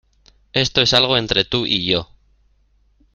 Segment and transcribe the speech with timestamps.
[0.53, 2.09] Esto es algo entre tú y yo.